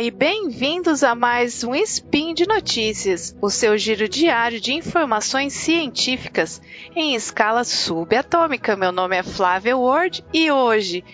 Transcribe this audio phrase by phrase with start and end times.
[0.00, 6.62] e bem-vindos a mais um Spin de Notícias, o seu giro diário de informações científicas
[6.96, 8.74] em escala subatômica.
[8.76, 11.04] Meu nome é Flávia Ward e hoje,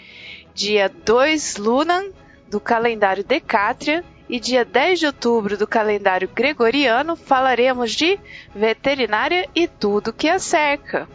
[0.54, 2.12] dia 2 Lunan
[2.48, 8.16] do calendário Decátria e dia 10 de outubro do calendário Gregoriano, falaremos de
[8.54, 11.08] veterinária e tudo que a cerca.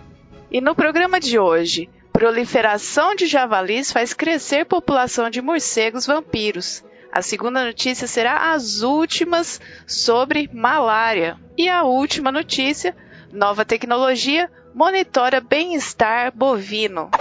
[0.52, 6.84] E no programa de hoje, proliferação de javalis faz crescer população de morcegos vampiros.
[7.11, 11.37] A segunda notícia será as últimas sobre malária.
[11.57, 12.95] E a última notícia:
[13.34, 17.11] nova tecnologia monitora bem-estar bovino.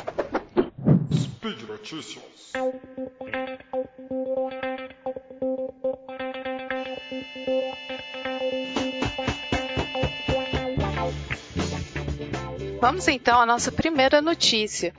[1.13, 2.23] Speed Notícias.
[12.81, 14.95] Vamos então à nossa primeira notícia,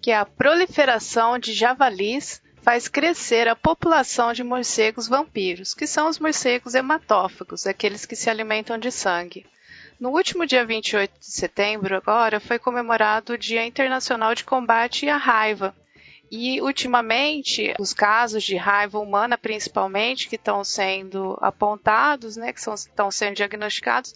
[0.00, 6.08] que é a proliferação de javalis faz crescer a população de morcegos vampiros, que são
[6.08, 9.44] os morcegos hematófagos, aqueles que se alimentam de sangue.
[10.00, 15.18] No último dia 28 de setembro, agora, foi comemorado o Dia Internacional de Combate à
[15.18, 15.76] Raiva.
[16.30, 23.10] E, ultimamente, os casos de raiva humana, principalmente, que estão sendo apontados, né, que estão
[23.10, 24.14] sendo diagnosticados,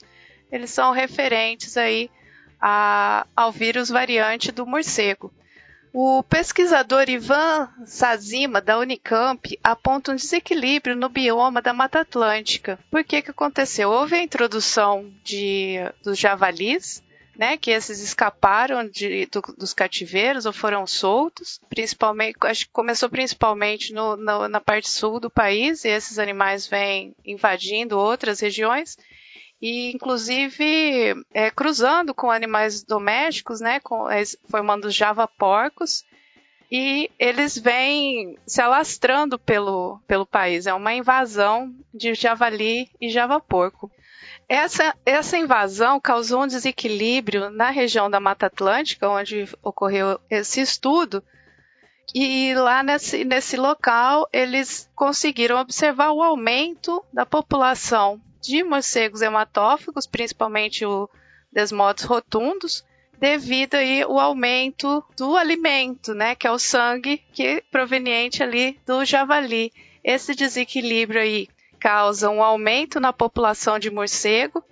[0.51, 2.11] eles são referentes aí
[2.59, 5.31] a, ao vírus variante do morcego.
[5.93, 12.79] O pesquisador Ivan Sazima, da Unicamp, aponta um desequilíbrio no bioma da Mata Atlântica.
[12.91, 13.91] Por que, que aconteceu?
[13.91, 17.03] Houve a introdução de, dos javalis,
[17.39, 23.09] né, que esses escaparam de, do, dos cativeiros ou foram soltos, principalmente, acho que começou
[23.09, 28.99] principalmente no, no, na parte sul do país, e esses animais vêm invadindo outras regiões,
[29.61, 36.05] e inclusive é, cruzando com animais domésticos, né, com, é, formando java-porcos,
[36.71, 40.67] e eles vêm se alastrando pelo, pelo país.
[40.67, 43.91] É uma invasão de javali e java-porco.
[44.47, 51.23] Essa, essa invasão causou um desequilíbrio na região da Mata Atlântica, onde ocorreu esse estudo,
[52.15, 60.07] e lá nesse, nesse local eles conseguiram observar o aumento da população de morcegos hematófagos,
[60.07, 61.09] principalmente o
[61.51, 62.85] Desmodos rotundos,
[63.19, 68.79] devido aí ao aumento do alimento, né, que é o sangue que é proveniente ali
[68.87, 69.73] do javali.
[70.05, 71.49] Esse desequilíbrio aí
[71.81, 74.63] causa um aumento na população de morcego,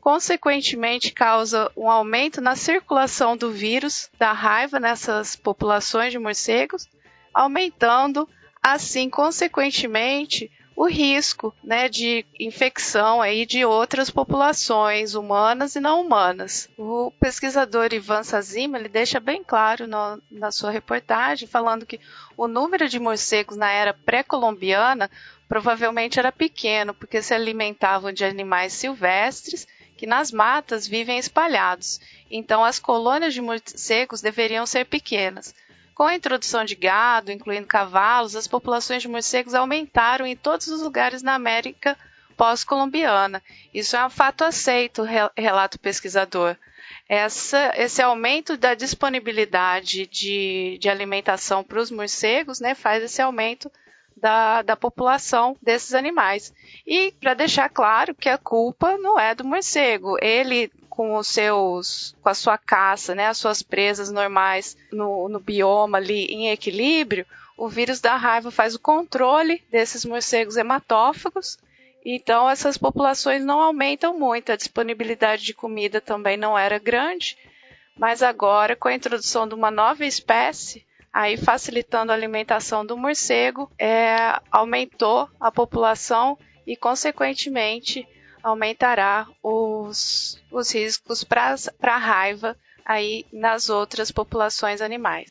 [0.00, 6.88] consequentemente causa um aumento na circulação do vírus da raiva nessas populações de morcegos,
[7.32, 8.28] aumentando
[8.62, 16.68] assim consequentemente o risco né, de infecção aí de outras populações humanas e não humanas.
[16.78, 22.00] O pesquisador Ivan Sazima ele deixa bem claro no, na sua reportagem falando que
[22.36, 25.10] o número de morcegos na era pré-colombiana
[25.48, 29.66] provavelmente era pequeno, porque se alimentavam de animais silvestres
[29.96, 32.00] que nas matas vivem espalhados.
[32.30, 35.54] Então as colônias de morcegos deveriam ser pequenas.
[35.94, 40.80] Com a introdução de gado, incluindo cavalos, as populações de morcegos aumentaram em todos os
[40.80, 41.96] lugares na América
[42.36, 43.42] pós-colombiana.
[43.72, 45.02] Isso é um fato aceito,
[45.36, 46.56] relata o pesquisador.
[47.08, 53.70] Essa, esse aumento da disponibilidade de, de alimentação para os morcegos né, faz esse aumento
[54.16, 56.54] da, da população desses animais.
[56.86, 62.14] E para deixar claro que a culpa não é do morcego, ele com os seus,
[62.20, 67.24] com a sua caça, né, as suas presas normais no, no bioma ali em equilíbrio,
[67.56, 71.58] o vírus da raiva faz o controle desses morcegos hematófagos.
[72.04, 77.38] Então essas populações não aumentam muito, a disponibilidade de comida também não era grande,
[77.96, 83.72] mas agora com a introdução de uma nova espécie, aí facilitando a alimentação do morcego,
[83.78, 86.36] é, aumentou a população
[86.66, 88.06] e consequentemente
[88.42, 95.30] aumentará os, os riscos para a raiva aí nas outras populações animais.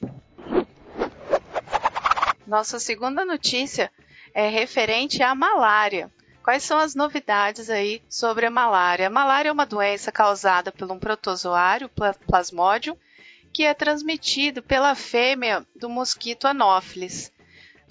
[2.48, 3.92] Nossa segunda notícia
[4.34, 6.12] é referente à malária.
[6.44, 9.08] Quais são as novidades aí sobre a malária?
[9.08, 11.90] A malária é uma doença causada por um protozoário,
[12.26, 12.98] plasmódio,
[13.54, 17.32] que é transmitido pela fêmea do mosquito Anopheles.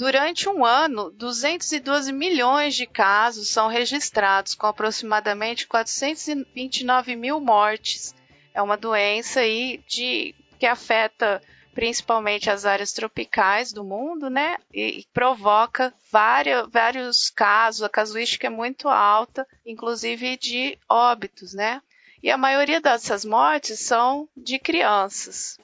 [0.00, 8.14] Durante um ano, 212 milhões de casos são registrados, com aproximadamente 429 mil mortes.
[8.54, 11.42] É uma doença aí de, que afeta
[11.74, 14.56] principalmente as áreas tropicais do mundo, né?
[14.72, 21.82] E, provoca vários casos, a casuística é muito alta, inclusive de óbitos, né?
[22.22, 25.58] E a maioria dessas mortes são de crianças.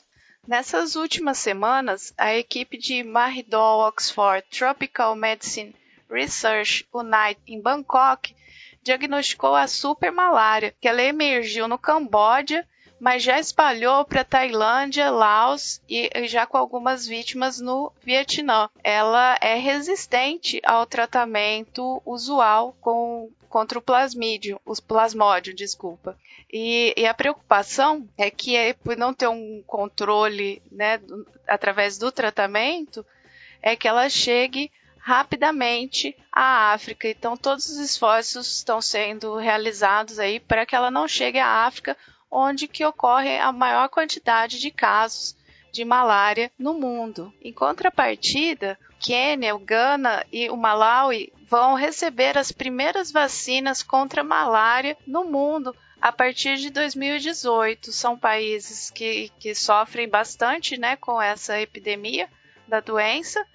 [0.47, 5.75] Nessas últimas semanas, a equipe de Maridol Oxford Tropical Medicine
[6.09, 8.35] Research Unite em Bangkok
[8.83, 12.65] diagnosticou a supermalária, que ela emergiu no Camboja
[12.99, 18.71] mas já espalhou para Tailândia, Laos e já com algumas vítimas no Vietnã.
[18.83, 26.15] Ela é resistente ao tratamento usual com contra o plasmídio, os plasmódio, desculpa.
[26.53, 31.01] E, e, a preocupação é que é, por não ter um controle, né,
[31.49, 33.03] através do tratamento,
[33.63, 37.09] é que ela chegue rapidamente à África.
[37.09, 41.97] Então todos os esforços estão sendo realizados aí para que ela não chegue à África
[42.31, 45.36] onde que ocorre a maior quantidade de casos
[45.77, 47.33] de malária no mundo.
[47.41, 54.25] Em contrapartida, Quênia, o Ghana e o Malawi vão receber as primeiras vacinas contra a
[54.25, 57.93] malária no mundo a partir de 2018.
[57.93, 62.29] São países que, que sofrem bastante né, com essa epidemia
[62.67, 63.47] da doença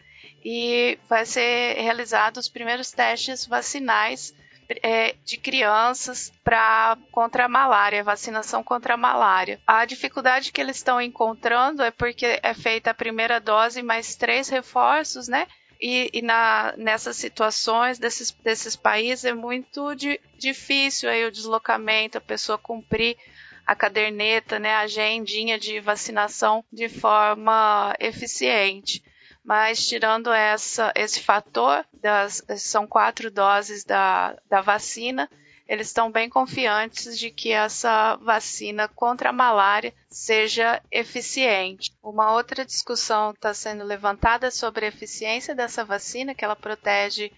[0.45, 4.33] e vai ser realizados os primeiros testes vacinais
[4.81, 9.59] é, de crianças para contra a malária, vacinação contra a malária.
[9.65, 14.49] A dificuldade que eles estão encontrando é porque é feita a primeira dose mais três
[14.49, 15.47] reforços, né?
[15.79, 22.19] E, e na, nessas situações desses, desses países é muito di, difícil aí o deslocamento,
[22.19, 23.17] a pessoa cumprir
[23.65, 29.03] a caderneta, né, a agendinha de vacinação de forma eficiente.
[29.43, 35.29] Mas tirando essa, esse fator, das, são quatro doses da, da vacina,
[35.67, 41.91] eles estão bem confiantes de que essa vacina contra a malária seja eficiente.
[42.03, 47.31] Uma outra discussão está sendo levantada sobre a eficiência dessa vacina, que ela protege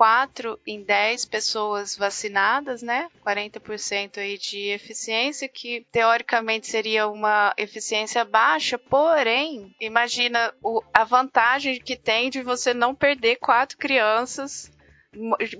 [0.00, 3.10] 4 em 10 pessoas vacinadas, né?
[3.22, 11.78] 40% aí de eficiência, que teoricamente seria uma eficiência baixa, porém, imagina o, a vantagem
[11.78, 14.72] que tem de você não perder quatro crianças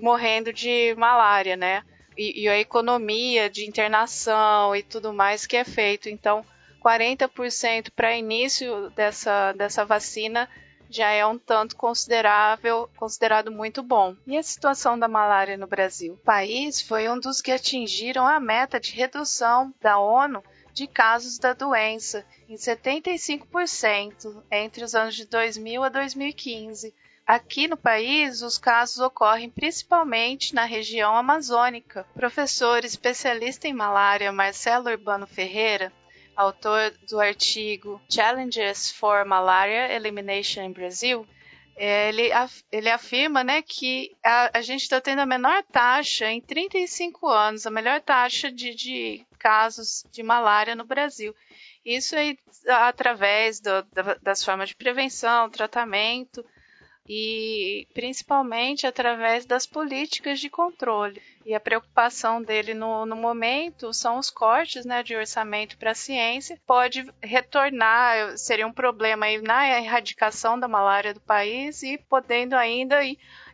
[0.01, 1.83] morrendo de malária, né?
[2.17, 6.09] E, e a economia de internação e tudo mais que é feito.
[6.09, 6.43] Então,
[6.83, 10.49] 40% para início dessa, dessa vacina
[10.91, 14.15] já é um tanto considerável, considerado muito bom.
[14.27, 16.13] E a situação da malária no Brasil?
[16.13, 20.43] O país foi um dos que atingiram a meta de redução da ONU
[20.73, 26.93] de casos da doença em 75% entre os anos de 2000 a 2015.
[27.25, 32.05] Aqui no país, os casos ocorrem principalmente na região amazônica.
[32.13, 35.93] Professor especialista em malária Marcelo Urbano Ferreira
[36.41, 41.27] autor do artigo Challenges for Malaria Elimination in Brazil,
[41.75, 42.29] ele,
[42.71, 47.65] ele afirma né, que a, a gente está tendo a menor taxa em 35 anos,
[47.65, 51.35] a melhor taxa de, de casos de malária no Brasil.
[51.83, 52.35] Isso é
[52.67, 53.83] através do,
[54.21, 56.45] das formas de prevenção, tratamento,
[57.07, 61.21] e principalmente através das políticas de controle.
[61.45, 65.95] E a preocupação dele no, no momento são os cortes né, de orçamento para a
[65.95, 66.59] ciência.
[66.65, 72.99] Pode retornar, seria um problema aí na erradicação da malária do país e podendo ainda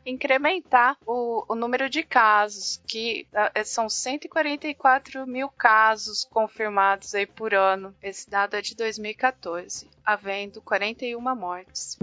[0.05, 7.53] incrementar o, o, número de casos, que uh, são 144 mil casos confirmados aí por
[7.53, 7.93] ano.
[8.01, 11.97] Esse dado é de 2014, havendo 41 mortes.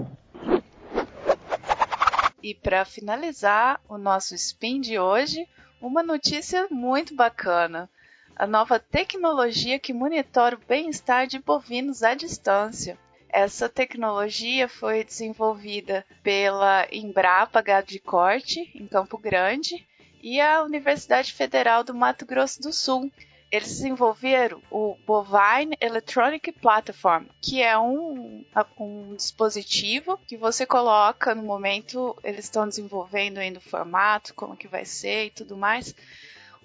[2.45, 5.49] E para finalizar o nosso spin de hoje,
[5.81, 7.89] uma notícia muito bacana.
[8.35, 12.99] A nova tecnologia que monitora o bem-estar de bovinos à distância.
[13.29, 19.83] Essa tecnologia foi desenvolvida pela Embrapa Gado de Corte, em Campo Grande,
[20.21, 23.11] e a Universidade Federal do Mato Grosso do Sul,
[23.51, 28.44] eles desenvolveram o Bovine Electronic Platform, que é um,
[28.79, 34.67] um dispositivo que você coloca no momento, eles estão desenvolvendo ainda o formato, como que
[34.67, 35.93] vai ser e tudo mais,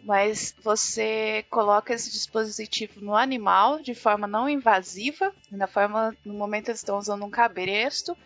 [0.04, 6.68] mas você coloca esse dispositivo no animal de forma não invasiva, na forma, no momento
[6.68, 8.16] eles estão usando um cabresto,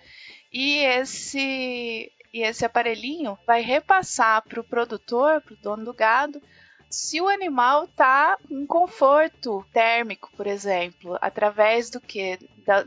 [0.52, 6.42] e esse e esse aparelhinho vai repassar para o produtor, para o dono do gado,
[6.94, 12.38] se o animal está em conforto térmico, por exemplo, através do que?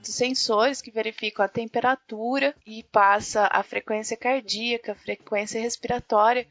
[0.02, 6.48] Dos sensores que verificam a temperatura e passa a frequência cardíaca, a frequência respiratória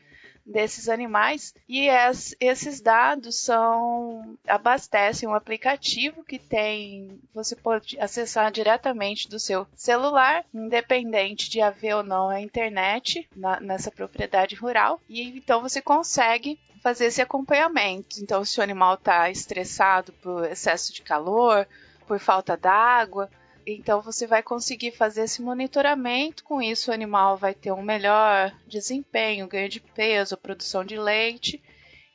[0.47, 8.53] desses animais e es, esses dados são abastecem um aplicativo que tem você pode acessar
[8.53, 15.01] diretamente do seu celular, independente de haver ou não a internet na, nessa propriedade rural
[15.09, 18.21] e então você consegue fazer esse acompanhamento.
[18.23, 21.67] Então, se o animal está estressado por excesso de calor,
[22.07, 23.29] por falta d'água,
[23.67, 28.57] Então você vai conseguir fazer esse monitoramento, com isso o animal vai ter um melhor
[28.67, 31.61] desempenho, ganho de peso, produção de leite.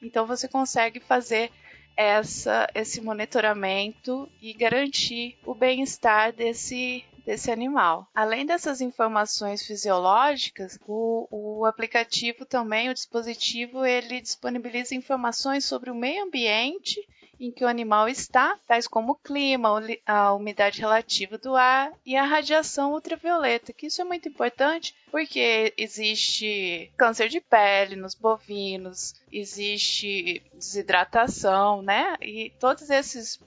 [0.02, 1.52] Então você consegue fazer
[1.98, 8.08] essa, esse monitoramento e garantir o bem-estar desse, desse animal.
[8.16, 15.96] Além dessas informações fisiológicas, o, o aplicativo também, o dispositivo, ele disponibiliza informações sobre o
[15.96, 17.06] meio ambiente
[17.42, 19.70] em que o animal está, tais como o clima,
[20.06, 25.74] a umidade relativa do ar e a radiação ultravioleta, que isso é muito importante porque
[25.76, 32.16] existe câncer de pele nos bovinos, existe desidratação, né?
[32.22, 33.38] E todos esses,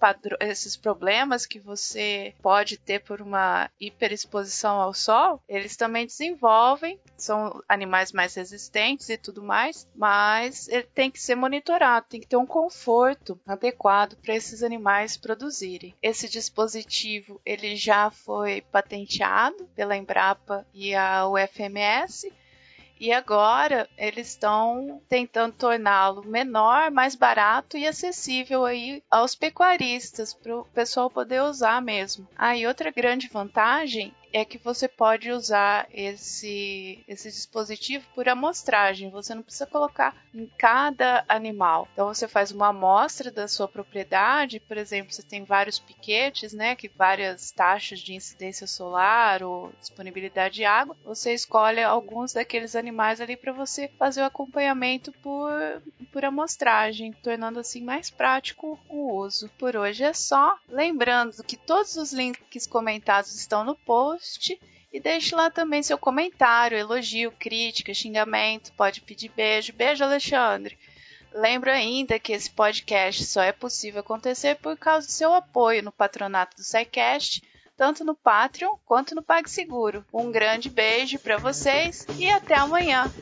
[0.41, 7.63] esses problemas que você pode ter por uma hiperexposição ao sol, eles também desenvolvem, são
[7.67, 12.37] animais mais resistentes e tudo mais, mas ele tem que ser monitorado, tem que ter
[12.37, 15.95] um conforto adequado para esses animais produzirem.
[16.03, 22.33] Esse dispositivo ele já foi patenteado pela Embrapa e a UF FMS
[22.99, 30.57] e agora eles estão tentando torná-lo menor, mais barato e acessível aí aos pecuaristas para
[30.57, 32.27] o pessoal poder usar mesmo.
[32.37, 39.09] Aí ah, outra grande vantagem é que você pode usar esse, esse dispositivo por amostragem.
[39.11, 41.89] Você não precisa colocar em cada animal.
[41.93, 46.75] Então você faz uma amostra da sua propriedade, por exemplo, você tem vários piquetes, né,
[46.75, 50.97] que várias taxas de incidência solar ou disponibilidade de água.
[51.05, 55.53] Você escolhe alguns daqueles animais ali para você fazer o acompanhamento por,
[56.13, 59.49] por amostragem, tornando assim mais prático o uso.
[59.57, 60.57] Por hoje é só.
[60.69, 64.59] Lembrando que todos os links comentados estão no post post
[64.93, 68.73] e deixe lá também seu comentário, elogio, crítica, xingamento.
[68.73, 69.73] Pode pedir beijo.
[69.73, 70.79] Beijo, Alexandre.
[71.33, 75.91] Lembro ainda que esse podcast só é possível acontecer por causa do seu apoio no
[75.91, 77.43] patronato do SciCast,
[77.77, 80.05] tanto no Patreon quanto no PagSeguro.
[80.13, 83.13] Um grande beijo para vocês e até amanhã.